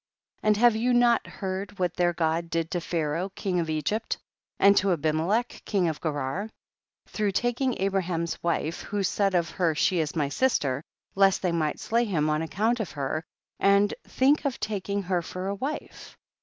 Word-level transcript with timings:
13. 0.41 0.47
And 0.47 0.57
have 0.57 0.75
you 0.75 0.93
not 0.95 1.27
heard 1.27 1.77
what 1.77 1.93
their 1.93 2.11
God 2.11 2.49
did 2.49 2.71
to 2.71 2.81
Pharaoh 2.81 3.29
king 3.35 3.59
of 3.59 3.69
Egypt, 3.69 4.17
and 4.57 4.75
to 4.77 4.91
Abimelech 4.93 5.61
king 5.63 5.87
of 5.87 6.01
Gerar, 6.01 6.49
through 7.05 7.33
taking 7.33 7.79
Abraham's 7.79 8.41
wife, 8.41 8.81
who 8.81 9.03
said 9.03 9.35
of 9.35 9.51
her 9.51 9.75
she 9.75 9.99
is 9.99 10.15
my 10.15 10.27
sis 10.29 10.57
ter, 10.57 10.83
lest 11.13 11.43
they 11.43 11.51
might 11.51 11.79
slay 11.79 12.05
him 12.05 12.31
on 12.31 12.41
ac 12.41 12.49
count 12.49 12.79
of 12.79 12.93
her, 12.93 13.23
and 13.59 13.93
think 14.03 14.43
of 14.43 14.59
taking 14.59 15.03
her 15.03 15.21
for 15.21 15.47
a 15.47 15.53
wife? 15.53 16.17